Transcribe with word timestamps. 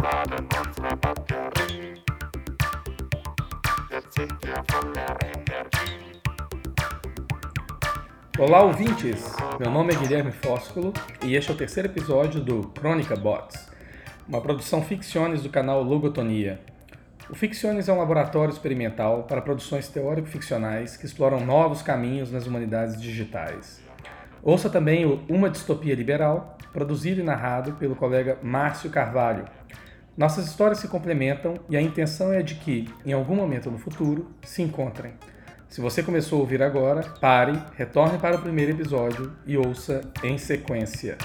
Batterie. 0.00 2.00
Jetzt 3.90 4.14
sind 4.14 4.32
wir 4.42 4.62
voller 4.68 5.18
Energie. 5.22 6.22
Olá, 8.38 8.62
ouvintes! 8.62 9.36
Meu 9.60 9.70
nome 9.70 9.92
é 9.92 9.96
Guilherme 9.96 10.32
Fósculo 10.32 10.94
e 11.22 11.36
este 11.36 11.50
é 11.50 11.54
o 11.54 11.56
terceiro 11.56 11.88
episódio 11.88 12.40
do 12.40 12.68
Crônica 12.68 13.14
Bots, 13.14 13.70
uma 14.26 14.40
produção 14.40 14.82
Ficciones 14.82 15.42
do 15.42 15.50
canal 15.50 15.82
Logotonia. 15.82 16.60
O 17.28 17.34
Ficciones 17.34 17.88
é 17.88 17.92
um 17.92 17.98
laboratório 17.98 18.52
experimental 18.52 19.24
para 19.24 19.42
produções 19.42 19.88
teórico-ficcionais 19.88 20.96
que 20.96 21.04
exploram 21.04 21.44
novos 21.44 21.82
caminhos 21.82 22.32
nas 22.32 22.46
humanidades 22.46 23.00
digitais. 23.00 23.82
Ouça 24.42 24.70
também 24.70 25.04
o 25.04 25.22
Uma 25.28 25.50
Distopia 25.50 25.94
Liberal, 25.94 26.56
produzido 26.72 27.20
e 27.20 27.24
narrado 27.24 27.72
pelo 27.74 27.94
colega 27.94 28.38
Márcio 28.42 28.90
Carvalho. 28.90 29.44
Nossas 30.16 30.46
histórias 30.46 30.78
se 30.78 30.88
complementam 30.88 31.54
e 31.68 31.76
a 31.76 31.82
intenção 31.82 32.32
é 32.32 32.42
de 32.42 32.56
que, 32.56 32.88
em 33.04 33.12
algum 33.12 33.34
momento 33.34 33.70
no 33.70 33.78
futuro, 33.78 34.30
se 34.42 34.62
encontrem. 34.62 35.14
Se 35.68 35.80
você 35.80 36.02
começou 36.02 36.38
a 36.38 36.40
ouvir 36.42 36.62
agora, 36.62 37.02
pare, 37.20 37.58
retorne 37.76 38.18
para 38.18 38.36
o 38.36 38.42
primeiro 38.42 38.72
episódio 38.72 39.32
e 39.46 39.56
ouça 39.56 40.02
em 40.22 40.36
sequência. 40.36 41.16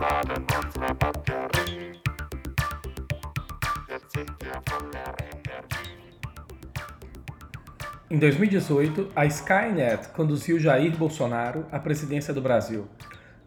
Wir 0.00 0.50
Em 8.12 8.18
2018, 8.18 9.12
a 9.14 9.24
Skynet 9.24 10.08
conduziu 10.08 10.58
Jair 10.58 10.96
Bolsonaro 10.96 11.64
à 11.70 11.78
presidência 11.78 12.34
do 12.34 12.42
Brasil. 12.42 12.88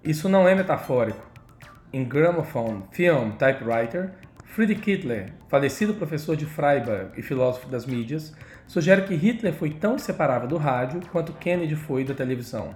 Isso 0.02 0.30
não 0.30 0.48
é 0.48 0.56
metafórico. 0.56 1.22
Em 1.92 2.06
Gramophone 2.06 2.86
Film 2.94 3.32
Typewriter, 3.32 4.12
Friedrich 4.46 4.90
Hitler, 4.90 5.34
falecido 5.50 5.96
professor 5.96 6.38
de 6.38 6.46
Freiburg 6.46 7.10
e 7.18 7.22
filósofo 7.22 7.68
das 7.68 7.86
mídias, 7.86 8.34
sugere 8.66 9.02
que 9.02 9.16
Hitler 9.16 9.54
foi 9.54 9.70
tão 9.70 9.96
inseparável 9.96 10.48
do 10.48 10.56
rádio 10.56 11.02
quanto 11.12 11.34
Kennedy 11.34 11.76
foi 11.76 12.06
da 12.06 12.14
televisão. 12.14 12.74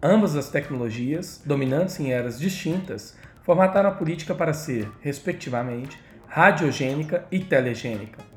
Ambas 0.00 0.36
as 0.36 0.48
tecnologias, 0.48 1.42
dominantes 1.44 1.98
em 1.98 2.12
eras 2.12 2.38
distintas, 2.38 3.18
formataram 3.42 3.88
a 3.88 3.94
política 3.94 4.32
para 4.32 4.52
ser, 4.52 4.88
respectivamente, 5.00 6.00
radiogênica 6.28 7.24
e 7.32 7.40
telegênica. 7.40 8.29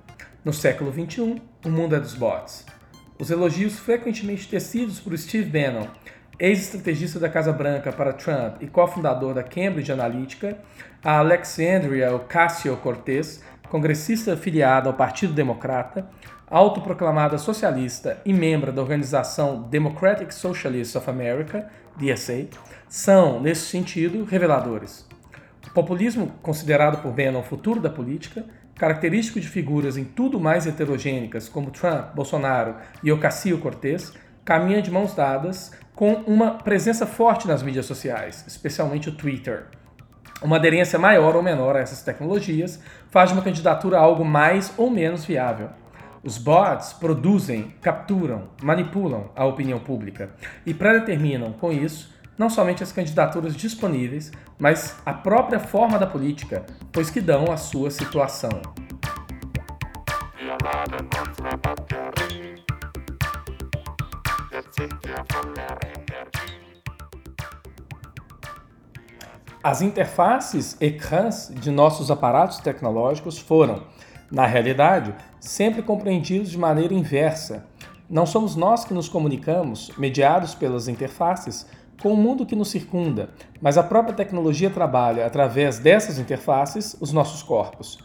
No 0.43 0.51
século 0.51 0.91
XXI, 0.91 1.41
o 1.65 1.69
mundo 1.69 1.95
é 1.95 1.99
dos 2.01 2.15
bots. 2.15 2.65
Os 3.17 3.31
elogios 3.31 3.79
frequentemente 3.79 4.49
tecidos 4.49 4.99
por 4.99 5.17
Steve 5.17 5.49
Bannon, 5.49 5.87
ex-estrategista 6.37 7.17
da 7.17 7.29
Casa 7.29 7.53
Branca 7.53 7.93
para 7.93 8.11
Trump 8.11 8.61
e 8.61 8.67
cofundador 8.67 9.33
da 9.33 9.41
Cambridge 9.41 9.89
Analytica, 9.89 10.57
a 11.01 11.19
Alexandria 11.19 12.13
Ocasio-Cortez, 12.13 13.41
congressista 13.69 14.33
afiliada 14.33 14.89
ao 14.89 14.95
Partido 14.95 15.31
Democrata, 15.31 16.09
autoproclamada 16.45 17.37
socialista 17.37 18.19
e 18.25 18.33
membro 18.33 18.73
da 18.73 18.81
organização 18.81 19.61
Democratic 19.61 20.33
Socialists 20.33 20.97
of 20.97 21.09
America, 21.09 21.69
DSA, 21.95 22.47
são, 22.89 23.39
nesse 23.39 23.67
sentido, 23.67 24.25
reveladores. 24.25 25.07
O 25.65 25.71
populismo, 25.71 26.33
considerado 26.41 27.01
por 27.01 27.13
Bannon 27.13 27.39
o 27.39 27.43
futuro 27.43 27.79
da 27.79 27.89
política, 27.89 28.43
característico 28.75 29.39
de 29.39 29.47
figuras 29.47 29.97
em 29.97 30.03
tudo 30.03 30.39
mais 30.39 30.65
heterogênicas 30.65 31.47
como 31.47 31.71
Trump, 31.71 32.13
Bolsonaro 32.15 32.75
e 33.03 33.11
Ocasio-Cortez, 33.11 34.13
caminha 34.43 34.81
de 34.81 34.91
mãos 34.91 35.13
dadas 35.13 35.71
com 35.95 36.13
uma 36.25 36.55
presença 36.55 37.05
forte 37.05 37.47
nas 37.47 37.61
mídias 37.61 37.85
sociais, 37.85 38.43
especialmente 38.47 39.09
o 39.09 39.15
Twitter. 39.15 39.67
Uma 40.41 40.57
aderência 40.57 40.99
maior 40.99 41.35
ou 41.35 41.43
menor 41.43 41.75
a 41.75 41.79
essas 41.79 42.01
tecnologias 42.01 42.81
faz 43.09 43.29
de 43.29 43.35
uma 43.35 43.43
candidatura 43.43 43.97
algo 43.97 44.25
mais 44.25 44.73
ou 44.75 44.89
menos 44.89 45.23
viável. 45.23 45.69
Os 46.23 46.37
bots 46.37 46.93
produzem, 46.93 47.73
capturam, 47.81 48.49
manipulam 48.61 49.29
a 49.35 49.45
opinião 49.45 49.79
pública 49.79 50.31
e 50.65 50.73
predeterminam, 50.73 51.53
com 51.53 51.71
isso, 51.71 52.13
não 52.37 52.49
somente 52.49 52.83
as 52.83 52.91
candidaturas 52.91 53.55
disponíveis, 53.55 54.31
mas 54.57 54.95
a 55.05 55.13
própria 55.13 55.59
forma 55.59 55.99
da 55.99 56.07
política, 56.07 56.65
pois 56.91 57.09
que 57.09 57.21
dão 57.21 57.51
a 57.51 57.57
sua 57.57 57.91
situação. 57.91 58.49
As 69.63 69.81
interfaces 69.81 70.75
ecrãs 70.81 71.49
de 71.55 71.71
nossos 71.71 72.11
aparatos 72.11 72.59
tecnológicos 72.59 73.39
foram, 73.39 73.83
na 74.29 74.45
realidade, 74.45 75.15
sempre 75.39 75.81
compreendidos 75.81 76.51
de 76.51 76.57
maneira 76.57 76.93
inversa. 76.93 77.65
Não 78.09 78.25
somos 78.25 78.57
nós 78.57 78.83
que 78.83 78.93
nos 78.93 79.07
comunicamos, 79.07 79.89
mediados 79.97 80.53
pelas 80.53 80.89
interfaces, 80.89 81.65
com 82.03 82.11
o 82.11 82.17
mundo 82.17 82.45
que 82.45 82.53
nos 82.53 82.67
circunda, 82.67 83.29
mas 83.61 83.77
a 83.77 83.83
própria 83.83 84.13
tecnologia 84.13 84.69
trabalha 84.69 85.25
através 85.25 85.79
dessas 85.79 86.19
interfaces 86.19 86.97
os 86.99 87.13
nossos 87.13 87.41
corpos. 87.41 87.97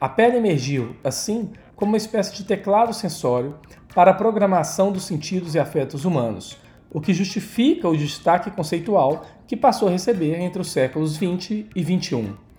A 0.00 0.08
pele 0.08 0.36
emergiu, 0.36 0.94
assim, 1.02 1.50
como 1.74 1.90
uma 1.90 1.96
espécie 1.96 2.32
de 2.32 2.44
teclado 2.44 2.94
sensório 2.94 3.56
para 3.92 4.12
a 4.12 4.14
programação 4.14 4.92
dos 4.92 5.02
sentidos 5.02 5.56
e 5.56 5.58
afetos 5.58 6.04
humanos, 6.04 6.58
o 6.92 7.00
que 7.00 7.12
justifica 7.12 7.88
o 7.88 7.96
destaque 7.96 8.52
conceitual 8.52 9.26
que 9.48 9.56
passou 9.56 9.88
a 9.88 9.90
receber 9.90 10.38
entre 10.38 10.62
os 10.62 10.70
séculos 10.70 11.16
20 11.16 11.70
e 11.74 11.82
21. 11.82 12.49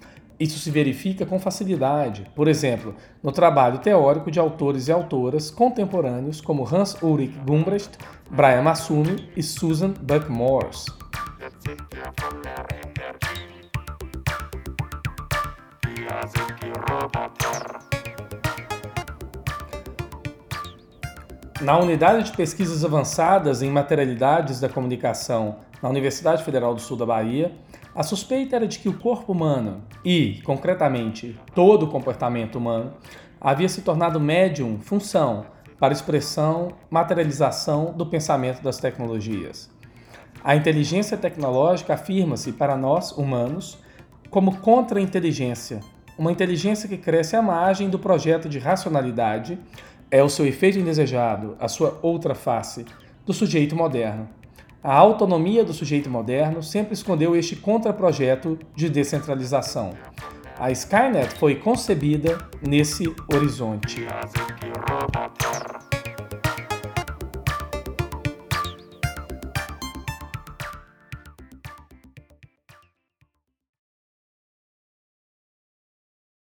Isso 0.42 0.58
se 0.58 0.72
verifica 0.72 1.24
com 1.24 1.40
facilidade, 1.40 2.26
por 2.36 2.48
exemplo, 2.48 2.96
no 3.22 3.32
trabalho 3.32 3.78
teórico 3.78 4.32
de 4.32 4.40
autores 4.40 4.88
e 4.88 4.92
autoras 4.92 5.52
contemporâneos 5.52 6.42
como 6.42 6.68
Hans 6.68 6.98
Ulrich 7.00 7.38
Gumbrecht, 7.46 7.92
Brian 8.28 8.64
Massumi 8.64 9.30
e 9.38 9.44
Susan 9.44 9.94
Buck-Morss. 10.02 10.88
Na 21.62 21.78
Unidade 21.78 22.24
de 22.24 22.36
Pesquisas 22.36 22.84
Avançadas 22.84 23.62
em 23.62 23.70
Materialidades 23.70 24.60
da 24.60 24.68
Comunicação 24.68 25.58
na 25.80 25.90
Universidade 25.90 26.44
Federal 26.44 26.74
do 26.74 26.82
Sul 26.82 26.98
da 26.98 27.06
Bahia, 27.06 27.52
a 27.94 28.02
suspeita 28.02 28.56
era 28.56 28.68
de 28.68 28.80
que 28.80 28.90
o 28.90 28.98
corpo 28.98 29.32
humano 29.32 29.84
e, 30.04 30.42
concretamente, 30.44 31.40
todo 31.54 31.84
o 31.84 31.88
comportamento 31.88 32.56
humano 32.56 32.94
havia 33.40 33.70
se 33.70 33.84
tornado 33.84 34.20
médium 34.20 34.80
função 34.80 35.46
para 35.80 35.94
expressão, 35.94 36.70
materialização 36.90 37.94
do 37.96 38.08
pensamento 38.08 38.64
das 38.64 38.80
tecnologias. 38.80 39.70
A 40.44 40.56
inteligência 40.56 41.16
tecnológica 41.16 41.94
afirma-se 41.94 42.54
para 42.54 42.76
nós, 42.76 43.12
humanos, 43.12 43.78
como 44.32 44.58
contra-inteligência, 44.58 45.80
uma 46.18 46.32
inteligência 46.32 46.90
que 46.90 46.98
cresce 46.98 47.36
à 47.36 47.42
margem 47.42 47.90
do 47.90 47.98
projeto 47.98 48.50
de 48.50 48.60
racionalidade, 48.60 49.60
é 50.12 50.22
o 50.22 50.30
seu 50.30 50.46
efeito 50.46 50.78
indesejado, 50.78 51.56
a 51.58 51.70
sua 51.70 51.98
outra 52.02 52.36
face, 52.36 52.86
do 53.26 53.34
sujeito 53.34 53.76
moderno. 53.76 54.28
A 54.84 54.94
autonomia 54.94 55.64
do 55.64 55.74
sujeito 55.74 56.10
moderno 56.10 56.62
sempre 56.62 56.94
escondeu 56.94 57.36
este 57.36 57.56
contraprojeto 57.56 58.60
de 58.76 58.90
descentralização. 58.90 59.94
A 60.60 60.70
Skynet 60.70 61.40
foi 61.40 61.56
concebida 61.56 62.38
nesse 62.62 63.06
horizonte. 63.34 64.06